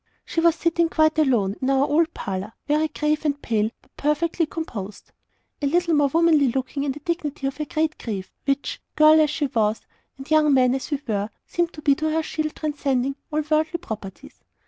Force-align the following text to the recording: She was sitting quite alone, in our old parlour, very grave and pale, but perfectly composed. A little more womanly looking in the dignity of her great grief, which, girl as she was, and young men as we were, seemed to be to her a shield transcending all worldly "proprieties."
She 0.25 0.39
was 0.41 0.55
sitting 0.55 0.89
quite 0.89 1.19
alone, 1.19 1.57
in 1.61 1.69
our 1.69 1.85
old 1.85 2.11
parlour, 2.15 2.53
very 2.67 2.87
grave 2.87 3.23
and 3.23 3.39
pale, 3.39 3.69
but 3.83 3.95
perfectly 3.97 4.47
composed. 4.47 5.11
A 5.61 5.67
little 5.67 5.93
more 5.93 6.07
womanly 6.07 6.47
looking 6.47 6.81
in 6.83 6.91
the 6.93 6.99
dignity 7.01 7.45
of 7.45 7.57
her 7.57 7.65
great 7.65 7.99
grief, 7.99 8.31
which, 8.45 8.81
girl 8.95 9.21
as 9.21 9.29
she 9.29 9.45
was, 9.45 9.81
and 10.17 10.31
young 10.31 10.55
men 10.55 10.73
as 10.73 10.89
we 10.89 10.99
were, 11.07 11.29
seemed 11.45 11.71
to 11.73 11.83
be 11.83 11.93
to 11.93 12.09
her 12.09 12.21
a 12.21 12.23
shield 12.23 12.55
transcending 12.55 13.15
all 13.31 13.41
worldly 13.47 13.77
"proprieties." 13.77 14.43